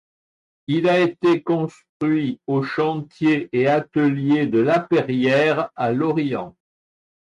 [0.65, 6.57] Il a été construit aux Chantiers et ateliers de la Perrière à Lorient.